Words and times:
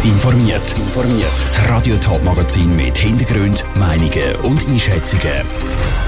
Top 0.00 0.08
informiert. 0.08 0.74
Das 1.40 1.68
Radio 1.68 1.94
Top 1.96 2.24
Magazin 2.24 2.74
mit 2.74 2.96
Hintergrund, 2.96 3.62
Meinungen 3.78 4.34
und 4.44 4.66
Einschätzungen 4.68 5.44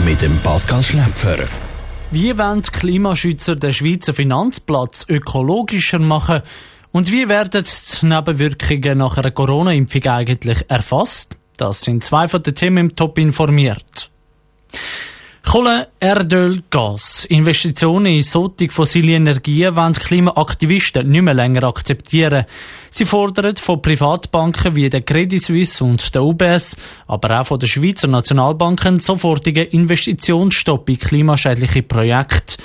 mit 0.04 0.22
dem 0.22 0.38
Pascal 0.38 0.82
Schläpfer. 0.82 1.36
Wie 2.10 2.36
wollen 2.38 2.62
Klimaschützer 2.62 3.54
den 3.54 3.72
Schweizer 3.72 4.14
Finanzplatz 4.14 5.04
ökologischer 5.08 5.98
machen? 5.98 6.40
Und 6.92 7.12
wie 7.12 7.28
werden 7.28 7.64
die 7.64 8.06
Nebenwirkungen 8.06 8.98
nach 8.98 9.18
einer 9.18 9.30
Corona-Impfung 9.30 10.06
eigentlich 10.06 10.64
erfasst? 10.68 11.36
Das 11.58 11.82
sind 11.82 12.02
zwei 12.02 12.28
von 12.28 12.42
den 12.42 12.54
Themen 12.54 12.78
im 12.78 12.96
Top 12.96 13.18
informiert. 13.18 14.11
Kohle, 15.52 15.88
Erdöl, 16.00 16.62
Gas. 16.70 17.26
Investitionen 17.26 18.06
in 18.06 18.22
solche 18.22 18.70
fossile 18.70 19.12
Energien 19.12 19.76
wollen 19.76 19.92
Klimaaktivisten 19.92 21.06
nicht 21.06 21.20
mehr 21.20 21.34
länger 21.34 21.64
akzeptieren. 21.64 22.46
Sie 22.88 23.04
fordern 23.04 23.56
von 23.56 23.82
Privatbanken 23.82 24.74
wie 24.74 24.88
der 24.88 25.02
Credit 25.02 25.42
Suisse 25.42 25.84
und 25.84 26.14
der 26.14 26.22
UBS, 26.22 26.74
aber 27.06 27.38
auch 27.38 27.46
von 27.48 27.58
der 27.58 27.66
Schweizer 27.66 28.08
Nationalbanken 28.08 28.98
sofortigen 28.98 29.66
Investitionsstopp 29.66 30.88
in 30.88 30.98
klimaschädliche 30.98 31.82
Projekte. 31.82 32.56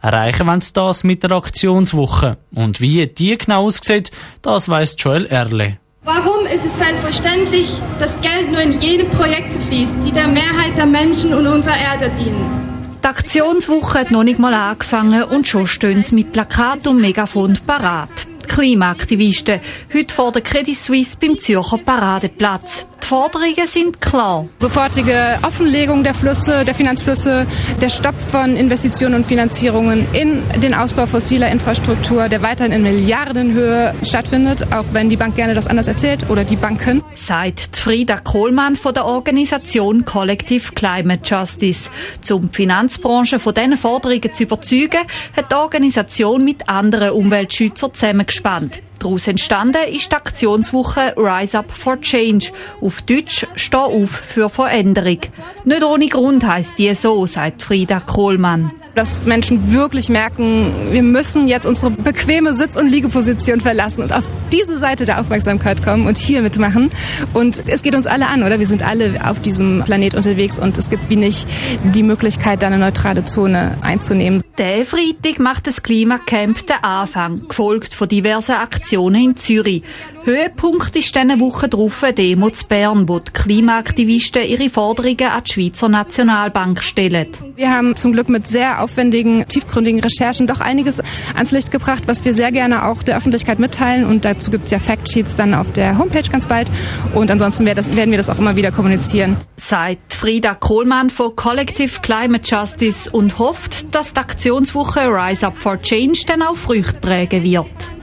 Erreichen 0.00 0.48
wollen 0.48 0.62
sie 0.62 0.72
das 0.72 1.04
mit 1.04 1.22
der 1.22 1.30
Aktionswoche. 1.30 2.38
Und 2.52 2.80
wie 2.80 3.06
die 3.06 3.38
genau 3.38 3.66
aussieht, 3.66 4.10
das 4.42 4.68
weiss 4.68 4.96
Joel 4.98 5.26
Erle. 5.26 5.78
Warum 6.04 6.46
ist 6.46 6.64
es 6.64 6.78
selbstverständlich, 6.78 7.68
dass 8.00 8.20
Geld 8.20 8.50
nur 8.50 8.60
in 8.60 8.80
jene 8.80 9.04
Projekte 9.04 9.60
fließt, 9.60 9.94
die 10.04 10.10
der 10.10 10.26
Mehrheit 10.26 10.76
der 10.76 10.86
Menschen 10.86 11.32
und 11.32 11.46
unserer 11.46 11.76
Erde 11.76 12.10
dienen? 12.18 12.98
Die 13.00 13.06
Aktionswoche 13.06 14.00
hat 14.00 14.10
noch 14.10 14.24
nicht 14.24 14.40
mal 14.40 14.52
angefangen 14.52 15.22
und 15.22 15.46
schon 15.46 15.68
stehen 15.68 16.02
sie 16.02 16.16
mit 16.16 16.32
Plakat 16.32 16.88
und 16.88 17.00
Megafon 17.00 17.56
parat. 17.64 18.10
Klimaaktivisten, 18.48 19.60
heute 19.94 20.12
vor 20.12 20.32
der 20.32 20.42
Credit 20.42 20.76
Suisse 20.76 21.16
beim 21.20 21.38
Zürcher 21.38 21.78
Paradeplatz. 21.78 22.84
Die 23.02 23.06
Forderungen 23.08 23.66
sind 23.66 24.00
klar. 24.00 24.46
Sofortige 24.58 25.38
Offenlegung 25.42 26.04
der 26.04 26.14
Flüsse, 26.14 26.64
der 26.64 26.74
Finanzflüsse, 26.74 27.46
der 27.80 27.88
Stopp 27.88 28.14
von 28.14 28.56
Investitionen 28.56 29.16
und 29.16 29.26
Finanzierungen 29.26 30.06
in 30.12 30.42
den 30.60 30.72
Ausbau 30.72 31.06
fossiler 31.06 31.50
Infrastruktur, 31.50 32.28
der 32.28 32.42
weiterhin 32.42 32.72
in 32.72 32.82
Milliardenhöhe 32.84 33.94
stattfindet, 34.04 34.72
auch 34.72 34.86
wenn 34.92 35.08
die 35.08 35.16
Bank 35.16 35.34
gerne 35.34 35.54
das 35.54 35.66
anders 35.66 35.88
erzählt 35.88 36.30
oder 36.30 36.44
die 36.44 36.56
Banken. 36.56 37.02
Sagt 37.14 37.76
Frieda 37.76 38.18
Kohlmann 38.18 38.76
von 38.76 38.94
der 38.94 39.04
Organisation 39.04 40.04
Collective 40.04 40.72
Climate 40.72 41.22
Justice. 41.24 41.90
Zum 42.20 42.50
die 42.50 42.56
Finanzbranche 42.56 43.40
von 43.40 43.52
diesen 43.52 43.76
Forderungen 43.76 44.32
zu 44.32 44.44
überzeugen, 44.44 45.00
hat 45.36 45.50
die 45.50 45.56
Organisation 45.56 46.44
mit 46.44 46.68
anderen 46.68 47.10
Umweltschützern 47.10 47.92
zusammengespannt. 47.94 48.80
Daraus 49.02 49.26
entstanden 49.26 49.88
ist 49.88 50.12
die 50.12 50.14
Aktionswoche 50.14 51.14
Rise 51.16 51.58
Up 51.58 51.72
for 51.72 52.00
Change. 52.00 52.52
Auf 52.80 53.02
Deutsch 53.02 53.44
Steh 53.56 53.76
auf 53.76 54.10
für 54.10 54.48
Veränderung. 54.48 55.18
Nicht 55.64 55.82
ohne 55.82 56.06
Grund 56.06 56.46
heisst 56.46 56.78
die 56.78 56.94
so, 56.94 57.26
sagt 57.26 57.64
Frieda 57.64 57.98
Kohlmann 57.98 58.70
dass 58.94 59.24
Menschen 59.24 59.72
wirklich 59.72 60.08
merken, 60.08 60.70
wir 60.90 61.02
müssen 61.02 61.48
jetzt 61.48 61.66
unsere 61.66 61.90
bequeme 61.90 62.54
Sitz- 62.54 62.76
und 62.76 62.88
Liegeposition 62.88 63.60
verlassen 63.60 64.02
und 64.02 64.12
auf 64.12 64.24
diese 64.52 64.78
Seite 64.78 65.04
der 65.04 65.20
Aufmerksamkeit 65.20 65.82
kommen 65.82 66.06
und 66.06 66.18
hier 66.18 66.42
mitmachen. 66.42 66.90
Und 67.32 67.62
es 67.66 67.82
geht 67.82 67.94
uns 67.94 68.06
alle 68.06 68.26
an, 68.26 68.42
oder? 68.42 68.58
Wir 68.58 68.66
sind 68.66 68.82
alle 68.82 69.14
auf 69.24 69.40
diesem 69.40 69.82
Planet 69.84 70.14
unterwegs 70.14 70.58
und 70.58 70.76
es 70.76 70.90
gibt 70.90 71.08
wie 71.08 71.16
nicht 71.16 71.48
die 71.94 72.02
Möglichkeit, 72.02 72.62
da 72.62 72.66
eine 72.66 72.78
neutrale 72.78 73.24
Zone 73.24 73.78
einzunehmen. 73.80 74.42
Der 74.58 74.84
Freitag 74.84 75.38
macht 75.38 75.66
das 75.66 75.82
Klimacamp 75.82 76.66
den 76.66 76.76
Anfang, 76.82 77.48
gefolgt 77.48 77.94
von 77.94 78.08
diversen 78.08 78.52
Aktionen 78.52 79.24
in 79.24 79.36
Zürich. 79.36 79.82
Höhepunkt 80.24 80.94
ist 80.94 81.16
diese 81.16 81.40
Woche 81.40 81.68
drauf 81.68 82.04
eine 82.04 82.14
Demo 82.14 82.48
zu 82.50 82.66
Bern, 82.68 83.08
wo 83.08 83.18
die 83.18 83.32
Klimaaktivisten 83.32 84.44
ihre 84.44 84.68
Forderungen 84.68 85.20
an 85.22 85.42
die 85.44 85.52
Schweizer 85.52 85.88
Nationalbank 85.88 86.80
stellen. 86.80 87.26
Wir 87.56 87.70
haben 87.70 87.96
zum 87.96 88.12
Glück 88.12 88.28
mit 88.28 88.46
sehr 88.46 88.82
aufwendigen, 88.82 89.44
tiefgründigen 89.48 90.00
Recherchen 90.00 90.46
doch 90.46 90.60
einiges 90.60 91.02
ans 91.34 91.50
Licht 91.50 91.72
gebracht, 91.72 92.04
was 92.06 92.24
wir 92.24 92.34
sehr 92.34 92.52
gerne 92.52 92.84
auch 92.86 93.02
der 93.02 93.16
Öffentlichkeit 93.16 93.58
mitteilen. 93.58 94.04
Und 94.04 94.24
dazu 94.24 94.52
gibt 94.52 94.66
es 94.66 94.70
ja 94.70 94.78
Factsheets 94.78 95.34
dann 95.34 95.54
auf 95.54 95.72
der 95.72 95.98
Homepage 95.98 96.28
ganz 96.30 96.46
bald. 96.46 96.68
Und 97.14 97.30
ansonsten 97.30 97.66
werden 97.66 98.10
wir 98.10 98.16
das 98.16 98.30
auch 98.30 98.38
immer 98.38 98.54
wieder 98.54 98.70
kommunizieren. 98.70 99.36
Sagt 99.56 100.14
Frieda 100.14 100.54
Kohlmann 100.54 101.10
von 101.10 101.34
Collective 101.34 102.00
Climate 102.00 102.44
Justice 102.44 103.10
und 103.10 103.40
hofft, 103.40 103.92
dass 103.92 104.12
die 104.12 104.20
Aktionswoche 104.20 105.00
Rise 105.08 105.48
Up 105.48 105.56
for 105.56 105.82
Change 105.82 106.20
dann 106.26 106.42
auch 106.42 106.56
Früchte 106.56 107.00
tragen 107.00 107.42
wird. 107.42 108.01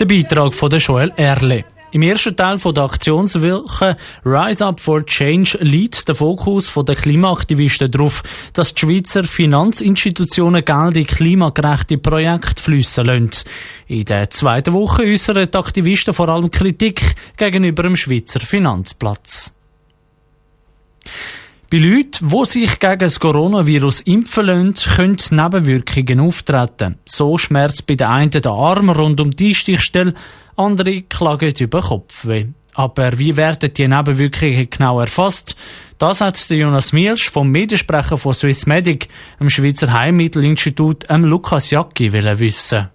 Der 0.00 0.06
Beitrag 0.06 0.54
von 0.54 0.70
Joel 0.70 1.12
Erle. 1.14 1.66
Im 1.92 2.00
ersten 2.00 2.34
Teil 2.34 2.56
der 2.56 2.84
Aktionswoche 2.84 3.98
Rise 4.24 4.64
Up 4.64 4.80
for 4.80 5.04
Change 5.04 5.58
liegt 5.60 6.08
der 6.08 6.14
Fokus 6.14 6.72
der 6.72 6.96
Klimaaktivisten 6.96 7.90
darauf, 7.90 8.22
dass 8.54 8.72
die 8.72 8.80
Schweizer 8.80 9.24
Finanzinstitutionen 9.24 10.64
Geld 10.64 10.96
in 10.96 11.06
klimagerechte 11.06 11.98
Projekte 11.98 12.62
fließen 12.62 13.04
lassen. 13.04 13.44
In 13.88 14.06
der 14.06 14.30
zweiten 14.30 14.72
Woche 14.72 15.02
äußern 15.02 15.46
die 15.52 15.58
Aktivisten 15.58 16.14
vor 16.14 16.30
allem 16.30 16.50
Kritik 16.50 17.14
gegenüber 17.36 17.82
dem 17.82 17.94
Schweizer 17.94 18.40
Finanzplatz. 18.40 19.54
Bei 21.72 21.78
Leuten, 21.78 22.30
die 22.30 22.44
sich 22.46 22.80
gegen 22.80 22.98
das 22.98 23.20
Coronavirus 23.20 24.00
impfen 24.00 24.46
lassen, 24.46 24.74
können 24.96 25.16
Nebenwirkungen 25.30 26.18
auftreten. 26.18 26.98
So 27.04 27.38
schmerzt 27.38 27.86
bei 27.86 27.94
den 27.94 28.08
einen 28.08 28.30
der 28.32 28.50
Arm 28.50 28.90
rund 28.90 29.20
um 29.20 29.30
die 29.30 29.54
Stichstelle, 29.54 30.14
andere 30.56 31.02
klagen 31.02 31.54
über 31.60 31.80
Kopfweh. 31.80 32.46
Aber 32.74 33.16
wie 33.20 33.36
werden 33.36 33.72
die 33.72 33.86
Nebenwirkungen 33.86 34.68
genau 34.68 34.98
erfasst? 34.98 35.54
Das 35.96 36.20
hat 36.20 36.44
Jonas 36.50 36.92
Mielsch 36.92 37.30
vom 37.30 37.48
Mediensprecher 37.52 38.16
von 38.16 38.34
Swissmedic, 38.34 39.08
dem 39.38 39.48
Schweizer 39.48 39.92
Heilmittelinstitut, 39.92 41.06
Lukas 41.08 41.70
Jacki, 41.70 42.12
wissen. 42.12 42.88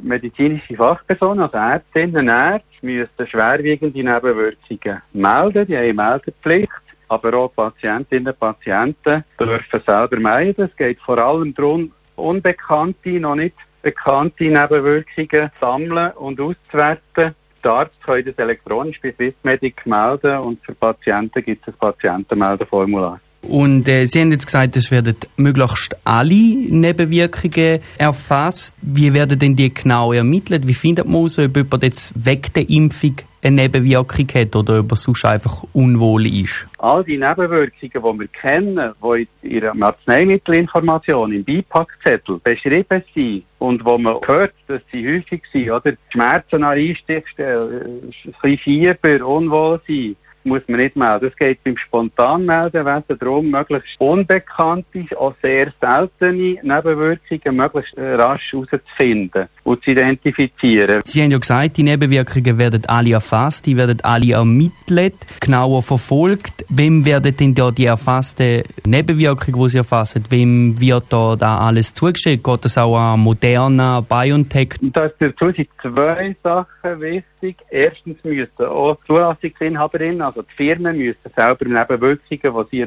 Medizinische 0.00 0.76
Fachpersonen, 0.76 1.40
also 1.40 1.56
Ärztinnen 1.56 2.16
und 2.16 2.28
Ärzte, 2.28 2.64
müssen 2.82 3.26
schwerwiegende 3.26 3.98
Nebenwirkungen 3.98 5.02
melden. 5.12 5.66
Die 5.66 5.76
haben 5.76 5.96
Meldepflicht. 5.96 6.83
Aber 7.14 7.34
auch 7.34 7.54
Patientinnen 7.54 8.32
und 8.32 8.40
Patienten 8.40 9.24
dürfen 9.38 9.82
selber 9.86 10.18
melden. 10.18 10.62
Es 10.62 10.76
geht 10.76 11.00
vor 11.00 11.18
allem 11.18 11.54
darum, 11.54 11.92
unbekannte, 12.16 13.20
noch 13.20 13.36
nicht 13.36 13.54
bekannte 13.82 14.44
Nebenwirkungen 14.44 15.50
sammeln 15.60 16.10
und 16.12 16.40
auszuwerten. 16.40 17.34
Die 17.62 17.68
Arzt 17.68 18.02
können 18.02 18.24
das 18.26 18.38
elektronisch 18.38 19.00
bei 19.00 19.12
Swissmedic 19.12 19.86
melden 19.86 20.38
und 20.38 20.64
für 20.64 20.74
Patienten 20.74 21.42
gibt 21.42 21.66
es 21.66 21.74
ein 21.74 21.78
Patientenmeldeformular. 21.78 23.20
Und 23.48 23.88
äh, 23.88 24.06
Sie 24.06 24.20
haben 24.20 24.32
jetzt 24.32 24.46
gesagt, 24.46 24.76
es 24.76 24.90
werden 24.90 25.16
möglichst 25.36 25.96
alle 26.04 26.34
Nebenwirkungen 26.34 27.80
erfasst. 27.98 28.74
Wie 28.80 29.12
werden 29.12 29.38
denn 29.38 29.56
die 29.56 29.72
genau 29.72 30.12
ermittelt? 30.12 30.66
Wie 30.66 30.74
findet 30.74 31.06
man 31.06 31.22
aus, 31.22 31.38
ob 31.38 31.56
jemand 31.56 31.82
jetzt 31.82 32.12
weg 32.24 32.52
der 32.54 32.68
Impfung 32.68 33.16
eine 33.42 33.62
Nebenwirkung 33.62 34.26
hat 34.34 34.56
oder 34.56 34.80
ob 34.80 34.92
er 34.92 34.96
sonst 34.96 35.24
einfach 35.24 35.64
unwohl 35.72 36.26
ist? 36.26 36.66
All 36.78 37.04
die 37.04 37.18
Nebenwirkungen, 37.18 37.70
die 37.80 38.20
wir 38.20 38.28
kennen, 38.28 38.92
die 39.02 39.28
in 39.42 39.50
Ihrer 39.50 39.74
Arzneimittelinformation 39.78 41.32
im 41.32 41.44
Beipackzettel 41.44 42.40
beschrieben 42.42 43.02
sind 43.14 43.44
und 43.58 43.84
wo 43.84 43.98
man 43.98 44.16
hört, 44.26 44.54
dass 44.66 44.80
sie 44.90 45.06
häufig 45.06 45.42
sind, 45.52 45.70
oder 45.70 45.92
Schmerzen 46.08 46.64
an 46.64 46.78
Einstichstelle, 46.78 48.00
ein 48.42 48.58
Fieber, 48.58 49.26
Unwohlsein, 49.26 50.16
muss 50.44 50.62
man 50.68 50.80
nicht 50.80 50.96
melden. 50.96 51.26
Es 51.26 51.36
geht 51.36 51.62
beim 51.64 51.76
Spontanmeldenwesen 51.76 53.18
darum, 53.18 53.50
möglichst 53.50 54.00
unbekannte, 54.00 55.06
auch 55.18 55.34
sehr 55.42 55.72
seltene 55.80 56.58
Nebenwirkungen 56.62 57.56
möglichst 57.56 57.96
äh, 57.96 58.14
rasch 58.14 58.52
herauszufinden 58.52 59.48
und 59.64 59.82
zu 59.82 59.90
identifizieren. 59.90 61.02
Sie 61.04 61.22
haben 61.22 61.30
ja 61.30 61.38
gesagt, 61.38 61.76
die 61.76 61.82
Nebenwirkungen 61.82 62.58
werden 62.58 62.82
alle 62.86 63.12
erfasst, 63.12 63.66
die 63.66 63.76
werden 63.76 63.98
alle 64.02 64.32
ermittelt, 64.32 65.14
genauer 65.40 65.82
verfolgt. 65.82 66.64
Wem 66.68 67.04
werden 67.04 67.36
denn 67.36 67.54
da 67.54 67.70
die 67.70 67.86
erfassten 67.86 68.62
Nebenwirkungen, 68.86 69.62
die 69.62 69.68
Sie 69.70 69.78
erfassen, 69.78 70.24
wem 70.30 70.80
wird 70.80 71.04
da, 71.12 71.36
da 71.36 71.58
alles 71.58 71.94
zugestellt? 71.94 72.44
Geht 72.44 72.64
das 72.64 72.78
auch 72.78 72.96
an 72.96 73.20
Moderna, 73.20 74.00
BioNTech? 74.00 74.74
Das 74.80 75.12
dazu 75.18 75.50
sind 75.50 75.68
zwei 75.80 76.36
Sachen 76.42 77.00
wichtig. 77.00 77.56
Erstens 77.70 78.22
müssen 78.24 78.64
auch 78.64 78.96
Zulassungsinhaberinnen, 79.06 80.22
also 80.34 80.42
die 80.42 80.54
Firmen 80.54 80.98
müssen 80.98 81.16
selber 81.36 81.64
Nebenwirkungen, 81.64 82.60
die 82.70 82.76
sie 82.76 82.86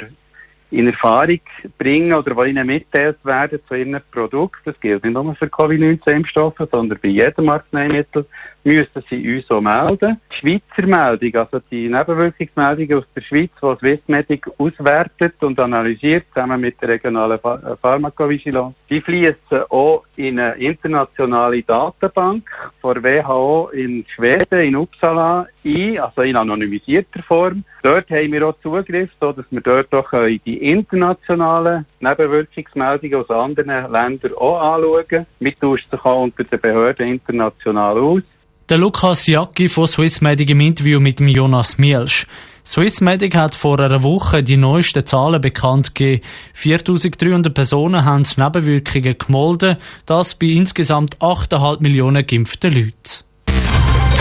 in 0.71 0.87
Erfahrung 0.87 1.39
bringen 1.77 2.13
oder 2.13 2.35
die 2.35 2.49
ihnen 2.49 2.67
mitteilt 2.67 3.17
werden 3.23 3.59
zu 3.67 3.75
ihrem 3.75 3.99
Produkt. 4.11 4.59
Das 4.65 4.79
gilt 4.79 5.03
nicht 5.03 5.13
nur 5.13 5.35
für 5.35 5.47
Covid-19-Impfstoffe, 5.47 6.67
sondern 6.71 6.99
bei 7.01 7.09
jedem 7.09 7.49
Arzneimittel 7.49 8.25
müssen 8.67 9.03
sie 9.09 9.35
uns 9.35 9.49
auch 9.49 9.61
melden. 9.61 10.19
Die 10.29 10.35
Schweizer 10.35 10.87
Meldung, 10.87 11.35
also 11.35 11.59
die 11.71 11.87
Nebenwirkungsmeldungen 11.87 12.97
aus 12.97 13.05
der 13.15 13.21
Schweiz, 13.21 13.49
die 13.61 13.75
Swissmedic 13.79 14.45
auswertet 14.57 15.35
und 15.41 15.57
analysiert, 15.59 16.25
zusammen 16.33 16.59
mit 16.59 16.81
der 16.81 16.89
regionalen 16.89 17.39
äh, 17.39 17.75
Pharmakovigilance, 17.81 18.75
die 18.89 18.99
fließen 18.99 19.63
auch 19.69 20.03
in 20.17 20.39
eine 20.39 20.55
internationale 20.55 21.63
Datenbank 21.63 22.49
von 22.81 23.01
WHO 23.01 23.69
in 23.73 24.05
Schweden, 24.07 24.59
in 24.59 24.75
Uppsala 24.75 25.47
ein, 25.63 25.99
also 25.99 26.21
in 26.21 26.35
anonymisierter 26.35 27.23
Form. 27.23 27.63
Dort 27.83 28.09
haben 28.09 28.31
wir 28.33 28.47
auch 28.47 28.59
Zugriff, 28.61 29.09
so 29.21 29.31
dass 29.31 29.45
wir 29.49 29.61
dort 29.61 29.93
auch 29.93 30.11
die 30.45 30.56
internationalen 30.61 31.85
Nebenwirkungsmeldungen 31.99 33.21
aus 33.21 33.29
anderen 33.29 33.91
Ländern 33.91 34.33
auch 34.37 34.59
anschauen. 34.59 35.25
Wir 35.39 35.55
tauschen 35.55 35.89
sich 35.89 36.05
auch 36.05 36.23
unter 36.23 36.43
den 36.43 36.61
Behörden 36.61 37.07
international 37.07 37.97
aus. 37.97 38.21
Der 38.69 38.77
Lukas 38.77 39.27
Jacki 39.27 39.69
von 39.69 39.87
Swissmedic 39.87 40.49
im 40.49 40.59
Interview 40.59 40.99
mit 40.99 41.19
dem 41.19 41.29
Jonas 41.29 41.77
Mielsch. 41.77 42.27
Swissmedic 42.65 43.37
hat 43.37 43.55
vor 43.55 43.79
einer 43.79 44.03
Woche 44.03 44.43
die 44.43 44.57
neuesten 44.57 45.05
Zahlen 45.05 45.39
bekannt 45.39 45.95
gegeben. 45.95 46.21
4300 46.53 47.53
Personen 47.53 48.03
haben 48.03 48.25
Nebenwirkungen 48.35 49.17
gemolden, 49.17 49.77
das 50.05 50.35
bei 50.35 50.47
insgesamt 50.47 51.17
8,5 51.19 51.81
Millionen 51.81 52.27
geimpften 52.27 52.73
Leuten. 52.73 53.26